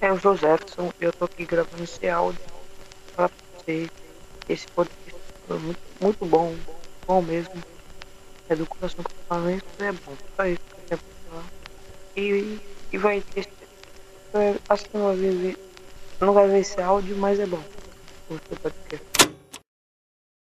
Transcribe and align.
É, 0.00 0.10
o 0.10 0.16
Jefferson 0.16 0.90
eu 0.98 1.12
tô 1.12 1.26
aqui 1.26 1.44
gravando 1.44 1.84
esse 1.84 2.08
áudio 2.08 2.40
pra 3.14 3.28
você. 3.28 3.86
Esse 4.48 4.66
podcast 4.68 5.20
foi 5.46 5.58
muito, 5.58 5.80
muito 6.00 6.24
bom, 6.24 6.56
bom 7.06 7.20
mesmo. 7.20 7.52
É 8.48 8.56
do 8.56 8.66
coração 8.66 9.04
que 9.04 9.10
eu 9.10 9.16
tô 9.16 9.22
falando, 9.28 9.56
isso 9.56 9.82
é 9.82 9.92
bom. 9.92 10.12
Só 10.36 10.46
isso 10.46 10.60
que 10.70 10.80
eu 10.80 10.84
quero 10.88 11.02
falar. 11.28 11.44
E, 12.16 12.58
e 12.92 12.98
vai 12.98 13.20
ter. 13.20 13.46
Acho 14.68 14.84
que 14.88 14.96
não 14.96 15.06
vai 15.08 15.16
ver, 15.16 15.58
não 16.18 16.32
vai 16.32 16.48
ver 16.48 16.60
esse 16.60 16.80
áudio, 16.80 17.16
mas 17.18 17.38
é 17.38 17.46
bom. 17.46 17.62
Você 18.30 18.56
pode 18.56 18.74
ter. 18.88 19.09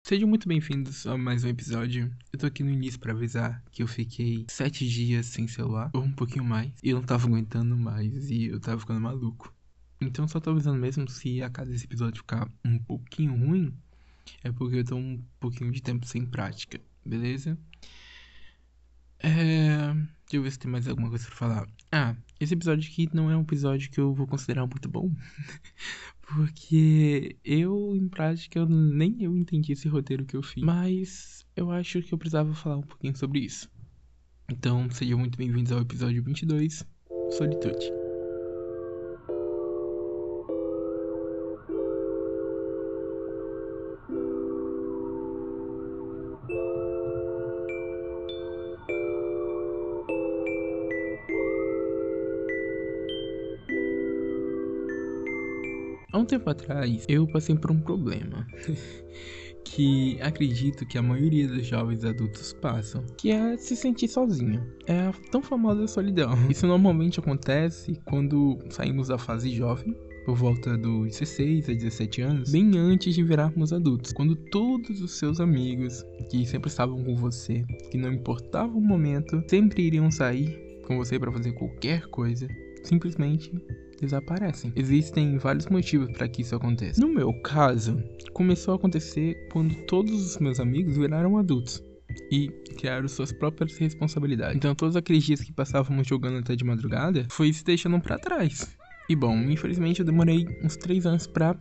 Sejam 0.09 0.29
muito 0.29 0.47
bem-vindos 0.47 1.05
a 1.05 1.19
mais 1.19 1.43
um 1.43 1.49
episódio. 1.49 2.15
Eu 2.33 2.39
tô 2.39 2.47
aqui 2.47 2.63
no 2.63 2.71
início 2.71 2.97
para 3.01 3.13
avisar 3.13 3.61
que 3.73 3.83
eu 3.83 3.89
fiquei 3.89 4.47
sete 4.49 4.89
dias 4.89 5.27
sem 5.27 5.49
celular, 5.49 5.91
ou 5.93 6.01
um 6.01 6.13
pouquinho 6.13 6.45
mais, 6.45 6.71
e 6.81 6.91
eu 6.91 6.99
não 6.99 7.03
tava 7.03 7.27
aguentando 7.27 7.77
mais, 7.77 8.31
e 8.31 8.45
eu 8.45 8.61
tava 8.61 8.79
ficando 8.79 9.01
maluco. 9.01 9.53
Então 10.01 10.29
só 10.29 10.39
tô 10.39 10.51
avisando 10.51 10.79
mesmo 10.79 11.11
se 11.11 11.43
a 11.43 11.51
cada 11.51 11.75
esse 11.75 11.87
episódio 11.87 12.19
ficar 12.19 12.49
um 12.65 12.79
pouquinho 12.79 13.35
ruim, 13.35 13.75
é 14.45 14.53
porque 14.53 14.77
eu 14.77 14.85
tô 14.85 14.95
um 14.95 15.21
pouquinho 15.41 15.73
de 15.73 15.83
tempo 15.83 16.07
sem 16.07 16.25
prática, 16.25 16.81
beleza? 17.05 17.59
É... 19.27 19.93
Deixa 19.93 20.37
eu 20.37 20.43
ver 20.43 20.51
se 20.53 20.59
tem 20.59 20.71
mais 20.71 20.87
alguma 20.87 21.09
coisa 21.09 21.27
pra 21.27 21.37
falar. 21.37 21.69
Ah, 21.93 22.15
esse 22.39 22.55
episódio 22.55 22.89
aqui 22.91 23.09
não 23.13 23.31
é 23.31 23.37
um 23.37 23.43
episódio 23.43 23.91
que 23.91 24.01
eu 24.01 24.15
vou 24.15 24.27
considerar 24.27 24.67
muito 24.67 24.89
bom. 24.89 25.11
Porque 26.23 27.37
eu, 27.45 27.95
em 27.95 28.09
prática, 28.09 28.59
eu, 28.59 28.69
nem 28.69 29.23
eu 29.23 29.37
entendi 29.37 29.73
esse 29.73 29.89
roteiro 29.89 30.25
que 30.25 30.37
eu 30.37 30.43
fiz. 30.43 30.63
Mas 30.63 31.47
eu 31.57 31.71
acho 31.71 32.03
que 32.03 32.13
eu 32.13 32.19
precisava 32.19 32.53
falar 32.55 32.79
um 32.79 32.83
pouquinho 32.83 33.17
sobre 33.17 33.41
isso. 33.41 33.69
Então, 34.51 34.89
sejam 34.91 35.19
muito 35.19 35.39
bem-vindos 35.39 35.73
ao 35.73 35.81
episódio 35.81 36.23
22, 36.23 36.85
Solitude. 37.31 38.06
Há 56.17 56.19
um 56.19 56.25
tempo 56.25 56.49
atrás, 56.49 57.05
eu 57.11 57.27
passei 57.27 57.55
por 57.55 57.71
um 57.71 57.79
problema. 57.79 58.47
que 59.63 60.19
acredito 60.23 60.87
que 60.87 60.97
a 60.97 61.03
maioria 61.03 61.47
dos 61.47 61.67
jovens 61.67 62.07
adultos 62.07 62.55
passam, 62.55 63.05
que 63.19 63.31
é 63.31 63.55
se 63.59 63.77
sentir 63.77 64.09
sozinho. 64.09 64.67
É 64.87 64.99
a 64.99 65.13
tão 65.31 65.43
famosa 65.43 65.87
solidão. 65.87 66.33
Isso 66.49 66.67
normalmente 66.67 67.21
acontece 67.21 68.01
quando 68.07 68.57
saímos 68.71 69.09
da 69.09 69.19
fase 69.19 69.51
jovem, 69.51 69.95
por 70.25 70.35
volta 70.37 70.79
dos 70.79 71.19
16 71.19 71.69
a 71.69 71.75
17 71.75 72.23
anos, 72.23 72.51
bem 72.51 72.79
antes 72.79 73.15
de 73.15 73.23
virarmos 73.23 73.71
adultos, 73.71 74.15
quando 74.15 74.35
todos 74.35 75.03
os 75.03 75.19
seus 75.19 75.39
amigos 75.39 76.03
que 76.31 76.47
sempre 76.47 76.71
estavam 76.71 77.05
com 77.05 77.15
você, 77.15 77.63
que 77.91 77.99
não 77.99 78.11
importava 78.11 78.73
o 78.73 78.81
momento, 78.81 79.45
sempre 79.51 79.83
iriam 79.83 80.11
sair 80.11 80.81
com 80.87 80.97
você 80.97 81.19
para 81.19 81.31
fazer 81.31 81.53
qualquer 81.53 82.07
coisa, 82.07 82.49
simplesmente 82.85 83.53
desaparecem. 84.01 84.73
Existem 84.77 85.39
vários 85.39 85.67
motivos 85.67 86.11
para 86.13 86.29
que 86.29 86.43
isso 86.43 86.55
aconteça. 86.55 87.01
No 87.01 87.09
meu 87.09 87.33
caso, 87.43 88.03
começou 88.33 88.73
a 88.73 88.77
acontecer 88.77 89.49
quando 89.53 89.75
todos 89.87 90.13
os 90.13 90.39
meus 90.39 90.61
amigos 90.61 90.97
viraram 90.97 91.39
adultos 91.39 91.83
e 92.31 92.49
criaram 92.79 93.09
suas 93.09 93.33
próprias 93.33 93.77
responsabilidades. 93.77 94.57
Então, 94.57 94.75
todos 94.75 94.97
aqueles 94.97 95.25
dias 95.25 95.41
que 95.41 95.53
passávamos 95.53 96.07
jogando 96.07 96.39
até 96.39 96.55
de 96.55 96.65
madrugada, 96.65 97.27
foi 97.31 97.53
se 97.53 97.65
deixando 97.65 98.01
para 98.01 98.19
trás. 98.19 98.77
E 99.09 99.15
bom, 99.15 99.37
infelizmente 99.43 100.01
eu 100.01 100.07
demorei 100.07 100.47
uns 100.63 100.77
três 100.77 101.07
anos 101.07 101.27
para 101.27 101.57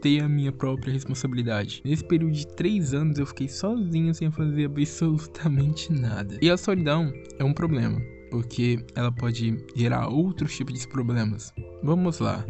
ter 0.00 0.22
a 0.22 0.28
minha 0.28 0.52
própria 0.52 0.92
responsabilidade. 0.92 1.82
Nesse 1.84 2.06
período 2.06 2.34
de 2.34 2.46
três 2.46 2.94
anos 2.94 3.18
eu 3.18 3.26
fiquei 3.26 3.48
sozinho 3.48 4.14
sem 4.14 4.30
fazer 4.30 4.66
absolutamente 4.66 5.92
nada. 5.92 6.38
E 6.40 6.50
a 6.50 6.56
solidão 6.56 7.12
é 7.38 7.44
um 7.44 7.52
problema 7.54 8.00
porque 8.34 8.84
ela 8.96 9.12
pode 9.12 9.64
gerar 9.76 10.08
outros 10.08 10.56
tipos 10.56 10.80
de 10.80 10.88
problemas. 10.88 11.54
Vamos 11.84 12.18
lá. 12.18 12.44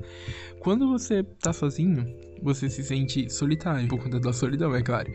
Quando 0.60 0.88
você 0.88 1.22
tá 1.22 1.52
sozinho, 1.52 2.06
você 2.42 2.70
se 2.70 2.82
sente 2.82 3.28
solitário 3.28 3.86
por 3.86 4.02
conta 4.02 4.18
da 4.18 4.32
solidão, 4.32 4.74
é 4.74 4.82
claro. 4.82 5.12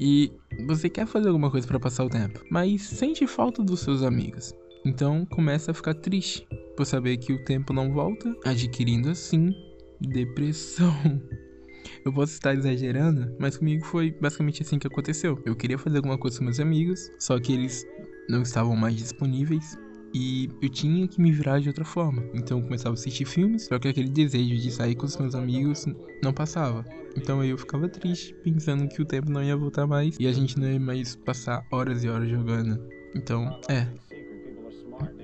E 0.00 0.32
você 0.66 0.88
quer 0.88 1.06
fazer 1.06 1.28
alguma 1.28 1.50
coisa 1.50 1.66
para 1.66 1.78
passar 1.78 2.06
o 2.06 2.08
tempo, 2.08 2.42
mas 2.50 2.80
sente 2.84 3.26
falta 3.26 3.62
dos 3.62 3.80
seus 3.80 4.02
amigos. 4.02 4.54
Então 4.82 5.26
começa 5.26 5.72
a 5.72 5.74
ficar 5.74 5.92
triste 5.92 6.48
por 6.74 6.86
saber 6.86 7.18
que 7.18 7.34
o 7.34 7.44
tempo 7.44 7.74
não 7.74 7.92
volta, 7.92 8.34
adquirindo 8.46 9.10
assim 9.10 9.54
depressão. 10.00 11.20
Eu 12.02 12.14
posso 12.14 12.32
estar 12.32 12.54
exagerando, 12.54 13.36
mas 13.38 13.58
comigo 13.58 13.84
foi 13.84 14.10
basicamente 14.10 14.62
assim 14.62 14.78
que 14.78 14.86
aconteceu. 14.86 15.38
Eu 15.44 15.54
queria 15.54 15.76
fazer 15.76 15.98
alguma 15.98 16.16
coisa 16.16 16.38
com 16.38 16.44
meus 16.44 16.60
amigos, 16.60 17.10
só 17.18 17.38
que 17.38 17.52
eles 17.52 17.84
não 18.26 18.40
estavam 18.40 18.74
mais 18.74 18.96
disponíveis 18.96 19.76
e 20.14 20.48
eu 20.60 20.68
tinha 20.68 21.06
que 21.06 21.20
me 21.20 21.30
virar 21.32 21.60
de 21.60 21.68
outra 21.68 21.84
forma. 21.84 22.24
Então 22.34 22.58
eu 22.58 22.64
começava 22.64 22.90
a 22.90 22.94
assistir 22.94 23.24
filmes, 23.24 23.66
só 23.66 23.78
que 23.78 23.88
aquele 23.88 24.08
desejo 24.08 24.56
de 24.56 24.70
sair 24.70 24.94
com 24.94 25.06
os 25.06 25.16
meus 25.16 25.34
amigos 25.34 25.86
não 26.22 26.32
passava. 26.32 26.84
Então 27.16 27.42
eu 27.44 27.58
ficava 27.58 27.88
triste, 27.88 28.34
pensando 28.42 28.88
que 28.88 29.02
o 29.02 29.04
tempo 29.04 29.30
não 29.30 29.42
ia 29.42 29.56
voltar 29.56 29.86
mais 29.86 30.16
e 30.18 30.26
a 30.26 30.32
gente 30.32 30.58
não 30.58 30.70
ia 30.70 30.80
mais 30.80 31.16
passar 31.16 31.64
horas 31.70 32.04
e 32.04 32.08
horas 32.08 32.28
jogando. 32.28 32.80
Então, 33.14 33.58
é. 33.68 33.86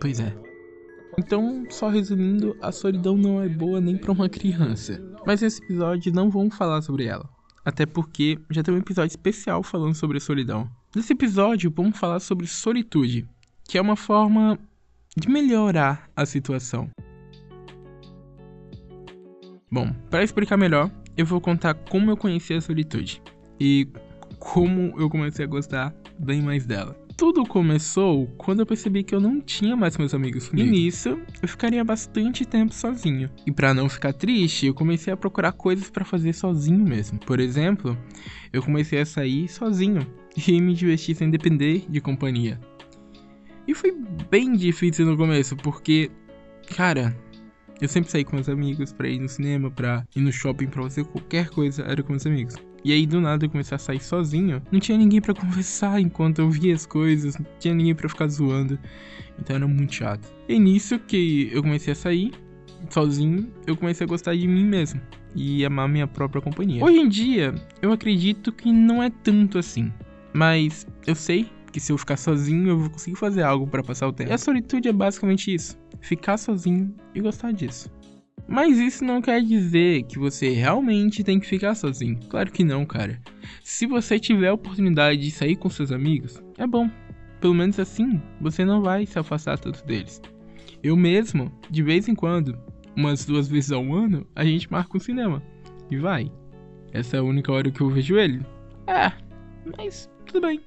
Pois 0.00 0.20
é. 0.20 0.34
Então, 1.18 1.64
só 1.70 1.88
resumindo, 1.88 2.56
a 2.60 2.72
solidão 2.72 3.16
não 3.16 3.40
é 3.40 3.48
boa 3.48 3.80
nem 3.80 3.96
para 3.96 4.12
uma 4.12 4.28
criança. 4.28 5.00
Mas 5.24 5.40
nesse 5.40 5.62
episódio 5.62 6.12
não 6.12 6.28
vamos 6.28 6.56
falar 6.56 6.82
sobre 6.82 7.04
ela. 7.06 7.28
Até 7.64 7.86
porque 7.86 8.38
já 8.50 8.62
tem 8.62 8.74
um 8.74 8.78
episódio 8.78 9.12
especial 9.12 9.62
falando 9.62 9.94
sobre 9.94 10.18
a 10.18 10.20
solidão. 10.20 10.68
Nesse 10.94 11.12
episódio, 11.12 11.72
vamos 11.74 11.98
falar 11.98 12.20
sobre 12.20 12.46
solitude, 12.46 13.26
que 13.64 13.78
é 13.78 13.80
uma 13.80 13.96
forma 13.96 14.58
de 15.16 15.28
melhorar 15.28 16.10
a 16.16 16.26
situação. 16.26 16.90
Bom, 19.70 19.92
para 20.10 20.22
explicar 20.22 20.56
melhor, 20.56 20.90
eu 21.16 21.26
vou 21.26 21.40
contar 21.40 21.74
como 21.74 22.10
eu 22.10 22.16
conheci 22.16 22.54
a 22.54 22.60
solitude 22.60 23.22
e 23.58 23.88
como 24.38 24.94
eu 25.00 25.08
comecei 25.08 25.44
a 25.44 25.48
gostar 25.48 25.94
bem 26.18 26.42
mais 26.42 26.66
dela. 26.66 26.96
Tudo 27.16 27.46
começou 27.46 28.26
quando 28.36 28.60
eu 28.60 28.66
percebi 28.66 29.04
que 29.04 29.14
eu 29.14 29.20
não 29.20 29.40
tinha 29.40 29.76
mais 29.76 29.96
meus 29.96 30.12
amigos 30.12 30.48
comigo. 30.48 30.68
E 30.68 30.70
nisso, 30.70 31.18
eu 31.40 31.48
ficaria 31.48 31.84
bastante 31.84 32.44
tempo 32.44 32.74
sozinho. 32.74 33.30
E 33.46 33.52
para 33.52 33.72
não 33.72 33.88
ficar 33.88 34.12
triste, 34.12 34.66
eu 34.66 34.74
comecei 34.74 35.12
a 35.12 35.16
procurar 35.16 35.52
coisas 35.52 35.88
para 35.88 36.04
fazer 36.04 36.32
sozinho 36.32 36.84
mesmo. 36.84 37.20
Por 37.20 37.38
exemplo, 37.38 37.96
eu 38.52 38.60
comecei 38.62 39.00
a 39.00 39.06
sair 39.06 39.48
sozinho 39.48 40.04
e 40.46 40.60
me 40.60 40.74
divertir 40.74 41.14
sem 41.14 41.30
depender 41.30 41.84
de 41.88 42.00
companhia. 42.00 42.58
E 43.66 43.74
foi 43.74 43.92
bem 44.30 44.54
difícil 44.54 45.06
no 45.06 45.16
começo, 45.16 45.56
porque, 45.56 46.10
cara, 46.76 47.16
eu 47.80 47.88
sempre 47.88 48.10
saí 48.10 48.24
com 48.24 48.36
meus 48.36 48.48
amigos 48.48 48.92
pra 48.92 49.08
ir 49.08 49.18
no 49.18 49.28
cinema, 49.28 49.70
pra 49.70 50.06
ir 50.14 50.20
no 50.20 50.32
shopping, 50.32 50.66
pra 50.66 50.82
fazer 50.82 51.04
qualquer 51.04 51.48
coisa, 51.48 51.82
era 51.82 52.02
com 52.02 52.12
meus 52.12 52.26
amigos. 52.26 52.54
E 52.84 52.92
aí 52.92 53.06
do 53.06 53.20
nada 53.20 53.46
eu 53.46 53.50
comecei 53.50 53.74
a 53.74 53.78
sair 53.78 54.00
sozinho. 54.00 54.62
Não 54.70 54.78
tinha 54.78 54.98
ninguém 54.98 55.20
para 55.20 55.32
conversar 55.32 56.00
enquanto 56.00 56.40
eu 56.40 56.50
via 56.50 56.74
as 56.74 56.84
coisas, 56.84 57.38
não 57.38 57.46
tinha 57.58 57.74
ninguém 57.74 57.94
para 57.94 58.08
ficar 58.08 58.28
zoando. 58.28 58.78
Então 59.38 59.56
era 59.56 59.66
muito 59.66 59.94
chato. 59.94 60.30
E 60.46 60.58
nisso 60.58 60.98
que 60.98 61.48
eu 61.50 61.62
comecei 61.62 61.92
a 61.92 61.96
sair 61.96 62.32
sozinho, 62.90 63.50
eu 63.66 63.74
comecei 63.74 64.04
a 64.04 64.08
gostar 64.08 64.36
de 64.36 64.46
mim 64.46 64.64
mesmo 64.64 65.00
e 65.34 65.64
amar 65.64 65.88
minha 65.88 66.06
própria 66.06 66.42
companhia. 66.42 66.84
Hoje 66.84 66.98
em 66.98 67.08
dia, 67.08 67.54
eu 67.80 67.90
acredito 67.90 68.52
que 68.52 68.70
não 68.70 69.02
é 69.02 69.10
tanto 69.10 69.58
assim. 69.58 69.90
Mas 70.32 70.86
eu 71.06 71.14
sei 71.14 71.48
que 71.74 71.80
se 71.80 71.90
eu 71.90 71.98
ficar 71.98 72.16
sozinho 72.16 72.68
eu 72.68 72.78
vou 72.78 72.88
conseguir 72.88 73.16
fazer 73.16 73.42
algo 73.42 73.66
para 73.66 73.82
passar 73.82 74.06
o 74.06 74.12
tempo. 74.12 74.30
E 74.30 74.32
a 74.32 74.38
solitude 74.38 74.88
é 74.88 74.92
basicamente 74.92 75.52
isso: 75.52 75.76
ficar 76.00 76.36
sozinho 76.36 76.94
e 77.12 77.20
gostar 77.20 77.52
disso. 77.52 77.90
Mas 78.46 78.78
isso 78.78 79.04
não 79.04 79.20
quer 79.20 79.42
dizer 79.42 80.04
que 80.04 80.16
você 80.16 80.50
realmente 80.50 81.24
tem 81.24 81.40
que 81.40 81.48
ficar 81.48 81.74
sozinho. 81.74 82.20
Claro 82.28 82.52
que 82.52 82.62
não, 82.62 82.86
cara. 82.86 83.20
Se 83.64 83.86
você 83.86 84.20
tiver 84.20 84.48
a 84.48 84.54
oportunidade 84.54 85.20
de 85.20 85.32
sair 85.32 85.56
com 85.56 85.68
seus 85.68 85.90
amigos, 85.90 86.40
é 86.58 86.66
bom. 86.66 86.88
Pelo 87.40 87.54
menos 87.54 87.80
assim, 87.80 88.22
você 88.40 88.64
não 88.64 88.80
vai 88.80 89.04
se 89.04 89.18
afastar 89.18 89.58
tanto 89.58 89.84
deles. 89.84 90.22
Eu 90.80 90.96
mesmo, 90.96 91.50
de 91.68 91.82
vez 91.82 92.06
em 92.06 92.14
quando, 92.14 92.56
umas 92.96 93.26
duas 93.26 93.48
vezes 93.48 93.72
ao 93.72 93.92
ano, 93.92 94.24
a 94.36 94.44
gente 94.44 94.70
marca 94.70 94.96
um 94.96 95.00
cinema. 95.00 95.42
E 95.90 95.96
vai. 95.96 96.30
Essa 96.92 97.16
é 97.16 97.20
a 97.20 97.24
única 97.24 97.50
hora 97.50 97.68
que 97.68 97.80
eu 97.80 97.90
vejo 97.90 98.16
ele. 98.16 98.46
É, 98.86 99.10
mas 99.76 100.08
tudo 100.26 100.46
bem. 100.46 100.60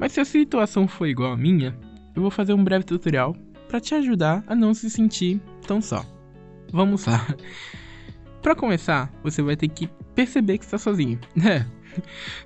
Mas 0.00 0.12
se 0.12 0.20
a 0.20 0.24
situação 0.24 0.88
for 0.88 1.06
igual 1.06 1.34
à 1.34 1.36
minha, 1.36 1.78
eu 2.16 2.22
vou 2.22 2.30
fazer 2.30 2.54
um 2.54 2.64
breve 2.64 2.86
tutorial 2.86 3.36
para 3.68 3.78
te 3.78 3.94
ajudar 3.94 4.42
a 4.46 4.56
não 4.56 4.72
se 4.72 4.88
sentir 4.88 5.38
tão 5.66 5.82
só. 5.82 6.02
Vamos 6.72 7.04
lá. 7.04 7.26
Para 8.40 8.56
começar, 8.56 9.12
você 9.22 9.42
vai 9.42 9.54
ter 9.54 9.68
que 9.68 9.90
perceber 10.14 10.56
que 10.56 10.64
está 10.64 10.78
sozinho. 10.78 11.20
É. 11.46 11.66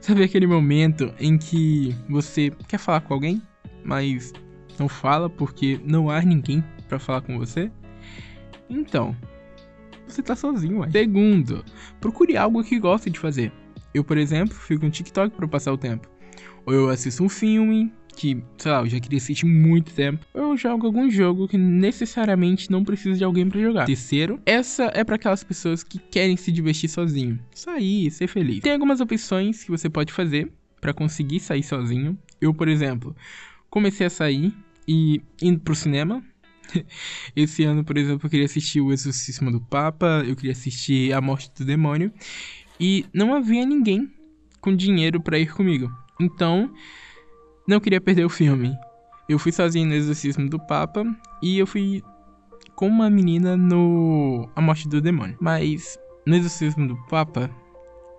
Sabe 0.00 0.24
aquele 0.24 0.46
momento 0.46 1.14
em 1.20 1.36
que 1.36 1.94
você 2.08 2.50
quer 2.66 2.78
falar 2.78 3.02
com 3.02 3.12
alguém, 3.12 3.42
mas 3.84 4.32
não 4.78 4.88
fala 4.88 5.28
porque 5.28 5.78
não 5.84 6.08
há 6.08 6.22
ninguém 6.22 6.64
para 6.88 6.98
falar 6.98 7.20
com 7.20 7.38
você? 7.38 7.70
Então, 8.70 9.14
você 10.08 10.22
tá 10.22 10.34
sozinho, 10.34 10.78
ué. 10.78 10.90
Segundo, 10.90 11.62
procure 12.00 12.38
algo 12.38 12.64
que 12.64 12.80
goste 12.80 13.10
de 13.10 13.18
fazer. 13.18 13.52
Eu, 13.92 14.02
por 14.02 14.16
exemplo, 14.16 14.54
fico 14.54 14.86
no 14.86 14.90
TikTok 14.90 15.36
para 15.36 15.46
passar 15.46 15.74
o 15.74 15.78
tempo. 15.78 16.08
Ou 16.66 16.72
eu 16.72 16.88
assisto 16.88 17.22
um 17.22 17.28
filme 17.28 17.92
que, 18.14 18.42
sei 18.56 18.72
lá, 18.72 18.80
eu 18.80 18.86
já 18.86 19.00
queria 19.00 19.18
assistir 19.18 19.44
muito 19.44 19.92
tempo. 19.92 20.24
Ou 20.32 20.52
eu 20.52 20.56
jogo 20.56 20.86
algum 20.86 21.10
jogo 21.10 21.48
que 21.48 21.58
necessariamente 21.58 22.70
não 22.70 22.84
precisa 22.84 23.18
de 23.18 23.24
alguém 23.24 23.48
para 23.48 23.60
jogar. 23.60 23.86
Terceiro, 23.86 24.40
essa 24.46 24.90
é 24.94 25.04
para 25.04 25.16
aquelas 25.16 25.44
pessoas 25.44 25.82
que 25.82 25.98
querem 25.98 26.36
se 26.36 26.50
divertir 26.52 26.88
sozinho. 26.88 27.38
Sair, 27.54 28.10
ser 28.10 28.28
feliz. 28.28 28.60
Tem 28.60 28.72
algumas 28.72 29.00
opções 29.00 29.64
que 29.64 29.70
você 29.70 29.90
pode 29.90 30.12
fazer 30.12 30.50
para 30.80 30.92
conseguir 30.92 31.40
sair 31.40 31.62
sozinho. 31.62 32.16
Eu, 32.40 32.54
por 32.54 32.68
exemplo, 32.68 33.14
comecei 33.68 34.06
a 34.06 34.10
sair 34.10 34.52
e 34.86 35.20
indo 35.42 35.60
pro 35.60 35.74
cinema. 35.74 36.22
Esse 37.36 37.64
ano, 37.64 37.84
por 37.84 37.98
exemplo, 37.98 38.26
eu 38.26 38.30
queria 38.30 38.46
assistir 38.46 38.80
O 38.80 38.92
Exorcismo 38.92 39.50
do 39.50 39.60
Papa, 39.60 40.22
eu 40.26 40.34
queria 40.36 40.52
assistir 40.52 41.12
A 41.12 41.20
Morte 41.20 41.50
do 41.56 41.64
Demônio, 41.64 42.12
e 42.80 43.04
não 43.12 43.34
havia 43.34 43.64
ninguém 43.66 44.10
com 44.60 44.74
dinheiro 44.74 45.20
para 45.20 45.38
ir 45.38 45.52
comigo. 45.52 45.92
Então, 46.20 46.70
não 47.66 47.80
queria 47.80 48.00
perder 48.00 48.24
o 48.24 48.30
filme. 48.30 48.76
Eu 49.28 49.38
fui 49.38 49.52
sozinho 49.52 49.86
no 49.86 49.94
Exorcismo 49.94 50.48
do 50.48 50.58
Papa 50.58 51.04
e 51.42 51.58
eu 51.58 51.66
fui 51.66 52.02
com 52.74 52.86
uma 52.88 53.08
menina 53.08 53.56
no 53.56 54.48
A 54.54 54.60
Morte 54.60 54.88
do 54.88 55.00
Demônio. 55.00 55.36
Mas 55.40 55.98
no 56.26 56.36
Exorcismo 56.36 56.86
do 56.86 56.96
Papa, 57.06 57.50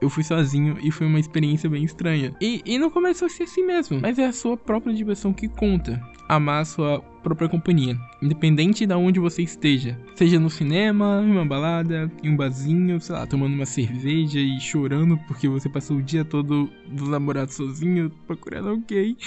eu 0.02 0.10
fui 0.10 0.24
sozinho 0.24 0.78
e 0.82 0.92
foi 0.92 1.08
uma 1.08 1.20
experiência 1.20 1.70
bem 1.70 1.84
estranha. 1.84 2.36
E, 2.42 2.62
e 2.66 2.78
não 2.78 2.90
começou 2.90 3.26
a 3.28 3.30
ser 3.30 3.44
assim 3.44 3.66
mesmo, 3.66 4.00
mas 4.02 4.20
é 4.20 4.26
a 4.26 4.34
sua 4.34 4.58
própria 4.58 4.94
diversão 4.94 5.34
que 5.34 5.48
conta. 5.48 6.02
Amar 6.28 6.62
a 6.62 6.66
sua 6.66 7.00
própria 7.22 7.48
companhia, 7.48 7.98
independente 8.22 8.86
de 8.86 8.94
onde 8.94 9.20
você 9.20 9.44
esteja. 9.44 9.98
Seja 10.16 10.40
no 10.40 10.50
cinema, 10.50 11.24
em 11.24 11.32
uma 11.32 11.46
balada, 11.46 12.12
em 12.24 12.30
um 12.30 12.36
barzinho, 12.36 13.00
sei 13.00 13.16
lá, 13.16 13.28
tomando 13.28 13.54
uma 13.54 13.66
cerveja 13.66 14.40
e 14.40 14.60
chorando 14.60 15.18
porque 15.28 15.48
você 15.48 15.70
passou 15.70 15.98
o 15.98 16.04
dia 16.04 16.26
todo 16.26 16.70
do 16.88 17.06
namorado 17.08 17.52
sozinho 17.52 18.12
procurando 18.26 18.70
alguém. 18.70 19.18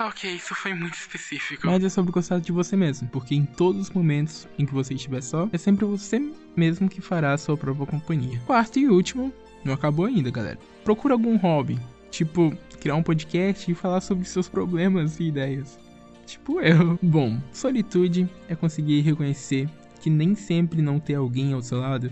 Ok, 0.00 0.30
isso 0.32 0.54
foi 0.54 0.74
muito 0.74 0.94
específico. 0.94 1.66
Mas 1.66 1.82
é 1.82 1.88
sobre 1.88 2.12
gostar 2.12 2.38
de 2.38 2.52
você 2.52 2.76
mesmo, 2.76 3.08
porque 3.08 3.34
em 3.34 3.44
todos 3.44 3.80
os 3.80 3.90
momentos 3.90 4.46
em 4.56 4.64
que 4.64 4.72
você 4.72 4.94
estiver 4.94 5.20
só, 5.20 5.48
é 5.52 5.58
sempre 5.58 5.84
você 5.84 6.22
mesmo 6.56 6.88
que 6.88 7.00
fará 7.00 7.32
a 7.32 7.38
sua 7.38 7.56
própria 7.56 7.84
companhia. 7.84 8.40
Quarto 8.46 8.78
e 8.78 8.88
último, 8.88 9.32
não 9.64 9.74
acabou 9.74 10.06
ainda, 10.06 10.30
galera. 10.30 10.56
Procura 10.84 11.14
algum 11.14 11.36
hobby, 11.36 11.80
tipo 12.12 12.56
criar 12.78 12.94
um 12.94 13.02
podcast 13.02 13.68
e 13.68 13.74
falar 13.74 14.00
sobre 14.00 14.24
seus 14.24 14.48
problemas 14.48 15.18
e 15.18 15.24
ideias. 15.24 15.80
Tipo 16.24 16.60
eu. 16.60 16.96
Bom, 17.02 17.40
solitude 17.52 18.28
é 18.48 18.54
conseguir 18.54 19.00
reconhecer 19.00 19.68
que 20.00 20.08
nem 20.08 20.36
sempre 20.36 20.80
não 20.80 21.00
ter 21.00 21.16
alguém 21.16 21.52
ao 21.52 21.60
seu 21.60 21.80
lado 21.80 22.08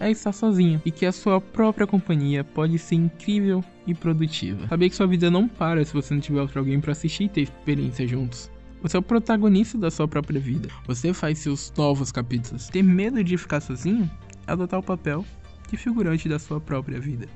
é 0.00 0.10
estar 0.10 0.32
sozinho 0.32 0.80
e 0.84 0.90
que 0.90 1.04
a 1.04 1.12
sua 1.12 1.40
própria 1.40 1.86
companhia 1.86 2.42
pode 2.42 2.78
ser 2.78 2.96
incrível 2.96 3.62
e 3.86 3.94
produtiva. 3.94 4.66
Saber 4.66 4.88
que 4.88 4.96
sua 4.96 5.06
vida 5.06 5.30
não 5.30 5.46
para 5.46 5.84
se 5.84 5.92
você 5.92 6.14
não 6.14 6.20
tiver 6.20 6.40
outro 6.40 6.58
alguém 6.58 6.80
para 6.80 6.92
assistir 6.92 7.24
e 7.24 7.28
ter 7.28 7.42
experiência 7.42 8.08
juntos. 8.08 8.50
Você 8.82 8.96
é 8.96 9.00
o 9.00 9.02
protagonista 9.02 9.76
da 9.76 9.90
sua 9.90 10.08
própria 10.08 10.40
vida. 10.40 10.70
Você 10.86 11.12
faz 11.12 11.38
seus 11.38 11.70
novos 11.76 12.10
capítulos. 12.10 12.68
Ter 12.68 12.82
medo 12.82 13.22
de 13.22 13.36
ficar 13.36 13.60
sozinho 13.60 14.10
é 14.46 14.52
adotar 14.52 14.80
o 14.80 14.82
papel 14.82 15.24
de 15.68 15.76
figurante 15.76 16.28
da 16.28 16.38
sua 16.38 16.60
própria 16.60 16.98
vida. 16.98 17.28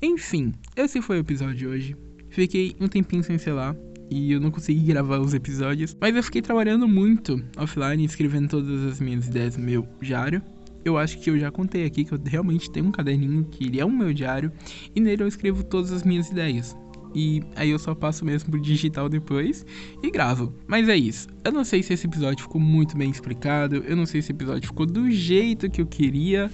Enfim, 0.00 0.52
esse 0.76 1.00
foi 1.00 1.16
o 1.16 1.20
episódio 1.20 1.54
de 1.56 1.66
hoje. 1.66 1.96
Fiquei 2.28 2.76
um 2.78 2.86
tempinho 2.86 3.24
sem 3.24 3.38
lá 3.52 3.74
e 4.10 4.32
eu 4.32 4.40
não 4.40 4.50
consegui 4.50 4.80
gravar 4.80 5.18
os 5.18 5.34
episódios, 5.34 5.96
mas 6.00 6.14
eu 6.14 6.22
fiquei 6.22 6.42
trabalhando 6.42 6.88
muito 6.88 7.42
offline, 7.56 8.04
escrevendo 8.04 8.48
todas 8.48 8.84
as 8.84 9.00
minhas 9.00 9.26
ideias 9.26 9.56
no 9.56 9.64
meu 9.64 9.86
diário. 10.00 10.42
Eu 10.84 10.96
acho 10.96 11.18
que 11.18 11.28
eu 11.28 11.38
já 11.38 11.50
contei 11.50 11.84
aqui 11.84 12.04
que 12.04 12.12
eu 12.12 12.20
realmente 12.24 12.70
tenho 12.70 12.86
um 12.86 12.92
caderninho 12.92 13.44
que 13.50 13.66
ele 13.66 13.80
é 13.80 13.84
o 13.84 13.90
meu 13.90 14.12
diário 14.12 14.50
e 14.94 15.00
nele 15.00 15.22
eu 15.22 15.28
escrevo 15.28 15.62
todas 15.64 15.92
as 15.92 16.02
minhas 16.02 16.30
ideias. 16.30 16.76
E 17.14 17.42
aí 17.56 17.70
eu 17.70 17.78
só 17.78 17.94
passo 17.94 18.24
mesmo 18.24 18.50
pro 18.50 18.60
digital 18.60 19.08
depois 19.08 19.64
e 20.02 20.10
gravo. 20.10 20.54
Mas 20.66 20.88
é 20.88 20.96
isso. 20.96 21.28
Eu 21.44 21.52
não 21.52 21.64
sei 21.64 21.82
se 21.82 21.92
esse 21.92 22.06
episódio 22.06 22.42
ficou 22.42 22.60
muito 22.60 22.96
bem 22.96 23.10
explicado. 23.10 23.76
Eu 23.76 23.96
não 23.96 24.06
sei 24.06 24.20
se 24.20 24.26
esse 24.26 24.32
episódio 24.32 24.68
ficou 24.68 24.86
do 24.86 25.10
jeito 25.10 25.70
que 25.70 25.80
eu 25.80 25.86
queria. 25.86 26.50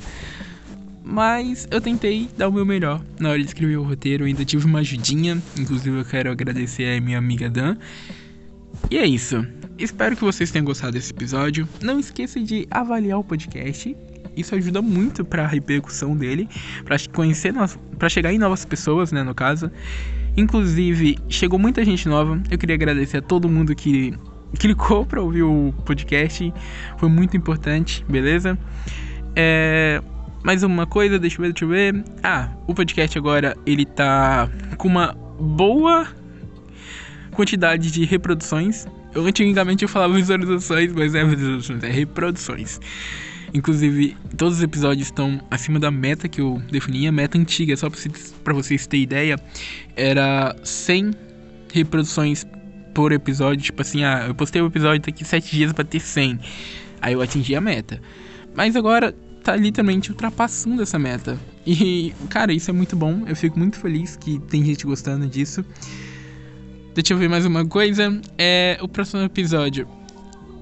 Mas 1.04 1.68
eu 1.70 1.80
tentei 1.80 2.28
dar 2.36 2.48
o 2.48 2.52
meu 2.52 2.64
melhor 2.64 3.00
na 3.20 3.30
hora 3.30 3.38
de 3.38 3.44
escrever 3.44 3.76
o 3.76 3.82
roteiro. 3.82 4.24
Ainda 4.24 4.44
tive 4.44 4.64
uma 4.64 4.78
ajudinha. 4.80 5.40
Inclusive 5.58 5.98
eu 5.98 6.04
quero 6.04 6.30
agradecer 6.30 6.96
a 6.96 7.00
minha 7.00 7.18
amiga 7.18 7.50
Dan. 7.50 7.76
E 8.90 8.96
é 8.96 9.06
isso. 9.06 9.46
Espero 9.78 10.16
que 10.16 10.24
vocês 10.24 10.50
tenham 10.50 10.64
gostado 10.64 10.92
desse 10.92 11.12
episódio. 11.12 11.68
Não 11.82 12.00
esqueça 12.00 12.40
de 12.40 12.66
avaliar 12.70 13.18
o 13.18 13.24
podcast 13.24 13.94
isso 14.36 14.54
ajuda 14.54 14.82
muito 14.82 15.24
para 15.24 15.44
a 15.44 15.46
repercussão 15.46 16.16
dele, 16.16 16.48
para 16.84 16.96
conhecer, 17.12 17.54
para 17.98 18.08
chegar 18.08 18.32
em 18.32 18.38
novas 18.38 18.64
pessoas, 18.64 19.12
né, 19.12 19.22
no 19.22 19.34
caso. 19.34 19.70
Inclusive, 20.36 21.18
chegou 21.28 21.58
muita 21.58 21.84
gente 21.84 22.08
nova. 22.08 22.40
Eu 22.50 22.58
queria 22.58 22.74
agradecer 22.74 23.18
a 23.18 23.22
todo 23.22 23.48
mundo 23.48 23.74
que 23.74 24.14
clicou 24.58 25.06
para 25.06 25.22
ouvir 25.22 25.42
o 25.42 25.72
podcast. 25.84 26.52
Foi 26.98 27.08
muito 27.08 27.36
importante, 27.36 28.04
beleza? 28.08 28.58
É, 29.36 30.02
mais 30.44 30.62
uma 30.62 30.86
coisa, 30.86 31.18
deixa 31.18 31.38
eu 31.38 31.42
ver, 31.42 31.52
deixa 31.52 31.64
eu 31.64 31.68
ver. 31.68 32.04
Ah, 32.22 32.50
o 32.66 32.74
podcast 32.74 33.16
agora 33.16 33.56
ele 33.64 33.86
tá 33.86 34.48
com 34.76 34.86
uma 34.86 35.14
boa 35.40 36.06
quantidade 37.32 37.90
de 37.90 38.04
reproduções. 38.04 38.86
Eu 39.14 39.24
antigamente 39.24 39.84
eu 39.84 39.88
falava 39.88 40.12
visualizações, 40.12 40.92
mas 40.92 41.14
é 41.14 41.24
visualizações, 41.24 41.82
é 41.82 41.90
reproduções. 41.90 42.78
Inclusive, 43.54 44.16
todos 44.36 44.58
os 44.58 44.62
episódios 44.62 45.06
estão 45.08 45.40
acima 45.50 45.80
da 45.80 45.90
meta 45.90 46.28
que 46.28 46.42
eu 46.42 46.60
defini. 46.70 47.08
A 47.08 47.12
meta 47.12 47.38
antiga, 47.38 47.74
só 47.74 47.88
para 48.42 48.52
vocês 48.52 48.86
terem 48.86 49.04
ideia, 49.04 49.40
era 49.96 50.54
100 50.62 51.12
reproduções 51.72 52.46
por 52.92 53.12
episódio. 53.12 53.62
Tipo 53.62 53.80
assim, 53.80 54.04
ah, 54.04 54.26
eu 54.28 54.34
postei 54.34 54.60
o 54.60 54.64
um 54.66 54.68
episódio 54.68 55.00
daqui 55.00 55.24
7 55.24 55.50
dias 55.50 55.72
para 55.72 55.84
ter 55.84 56.00
100. 56.00 56.38
Aí 57.00 57.14
eu 57.14 57.22
atingi 57.22 57.54
a 57.54 57.62
meta. 57.62 57.98
Mas 58.54 58.76
agora 58.76 59.14
tá 59.44 59.54
literalmente 59.54 60.10
ultrapassando 60.10 60.82
essa 60.82 60.98
meta. 60.98 61.38
E, 61.66 62.14
cara, 62.30 62.52
isso 62.52 62.70
é 62.70 62.72
muito 62.72 62.96
bom. 62.96 63.22
Eu 63.26 63.36
fico 63.36 63.58
muito 63.58 63.78
feliz 63.78 64.16
que 64.16 64.38
tem 64.40 64.64
gente 64.64 64.86
gostando 64.86 65.26
disso. 65.26 65.64
Deixa 66.94 67.12
eu 67.12 67.18
ver 67.18 67.28
mais 67.28 67.44
uma 67.44 67.64
coisa. 67.66 68.20
É 68.38 68.78
o 68.80 68.88
próximo 68.88 69.22
episódio 69.22 69.86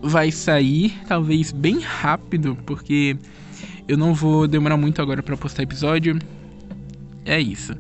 vai 0.03 0.33
sair, 0.33 0.93
talvez 1.07 1.53
bem 1.53 1.79
rápido, 1.79 2.59
porque 2.67 3.17
eu 3.87 3.97
não 3.97 4.13
vou 4.13 4.49
demorar 4.49 4.77
muito 4.77 5.01
agora 5.01 5.23
para 5.23 5.37
postar 5.37 5.63
episódio. 5.63 6.19
É 7.25 7.41
isso. 7.41 7.77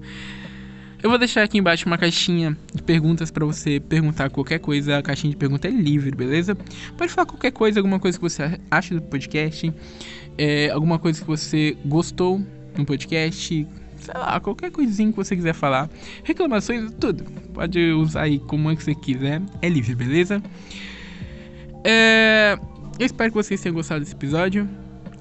Eu 1.03 1.11
vou 1.11 1.19
deixar 1.19 1.43
aqui 1.43 1.59
embaixo 1.59 1.85
uma 1.87 1.99
caixinha 1.99 2.57
de 2.73 2.81
perguntas 2.81 3.29
para 3.29 3.45
você 3.45 3.81
perguntar 3.81 4.31
qualquer 4.31 4.61
coisa. 4.61 4.99
A 4.99 5.03
caixinha 5.03 5.33
de 5.33 5.37
pergunta 5.37 5.67
é 5.67 5.71
livre, 5.71 6.15
beleza? 6.15 6.55
Pode 6.97 7.11
falar 7.11 7.27
qualquer 7.27 7.51
coisa, 7.51 7.81
alguma 7.81 7.99
coisa 7.99 8.17
que 8.17 8.23
você 8.23 8.61
acha 8.71 8.95
do 8.95 9.03
podcast, 9.03 9.75
é, 10.39 10.71
alguma 10.71 11.01
coisa 11.01 11.21
que 11.21 11.27
você 11.27 11.77
gostou 11.85 12.41
no 12.79 12.87
podcast, 12.87 13.67
sei 13.97 14.15
lá, 14.15 14.39
qualquer 14.39 14.71
coisinha 14.71 15.11
que 15.11 15.17
você 15.17 15.35
quiser 15.35 15.55
falar. 15.55 15.91
Reclamações, 16.23 16.93
tudo. 17.01 17.25
Pode 17.53 17.81
usar 17.91 18.23
aí 18.23 18.39
como 18.39 18.71
é 18.71 18.77
que 18.77 18.85
você 18.85 18.95
quiser. 18.95 19.43
É 19.61 19.69
livre, 19.69 19.97
beleza? 19.97 20.41
É, 21.85 22.57
eu 22.97 23.07
espero 23.07 23.33
que 23.33 23.37
vocês 23.37 23.61
tenham 23.61 23.75
gostado 23.75 23.99
desse 23.99 24.15
episódio. 24.15 24.69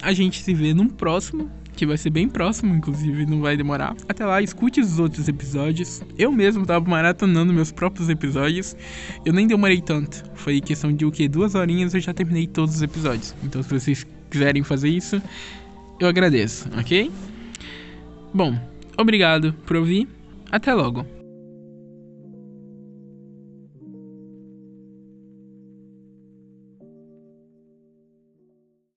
A 0.00 0.12
gente 0.12 0.42
se 0.44 0.54
vê 0.54 0.72
num 0.72 0.88
próximo, 0.88 1.50
que 1.74 1.86
vai 1.86 1.96
ser 1.96 2.10
bem 2.10 2.28
próximo, 2.28 2.74
inclusive, 2.74 3.26
não 3.26 3.40
vai 3.40 3.56
demorar. 3.56 3.96
Até 4.08 4.24
lá, 4.24 4.40
escute 4.42 4.80
os 4.80 4.98
outros 4.98 5.28
episódios. 5.28 6.02
Eu 6.18 6.30
mesmo 6.30 6.66
tava 6.66 6.88
maratonando 6.88 7.52
meus 7.52 7.72
próprios 7.72 8.08
episódios. 8.08 8.76
Eu 9.24 9.32
nem 9.32 9.46
demorei 9.46 9.80
tanto. 9.80 10.22
Foi 10.34 10.60
questão 10.60 10.92
de 10.92 11.04
o 11.04 11.10
que? 11.10 11.28
Duas 11.28 11.54
horinhas 11.54 11.94
eu 11.94 12.00
já 12.00 12.12
terminei 12.12 12.46
todos 12.46 12.76
os 12.76 12.82
episódios. 12.82 13.34
Então, 13.42 13.62
se 13.62 13.70
vocês 13.70 14.06
quiserem 14.30 14.62
fazer 14.62 14.88
isso, 14.88 15.20
eu 15.98 16.08
agradeço, 16.08 16.68
ok? 16.78 17.10
Bom, 18.32 18.58
obrigado 18.96 19.52
por 19.66 19.76
ouvir. 19.76 20.08
Até 20.50 20.74
logo. 20.74 21.21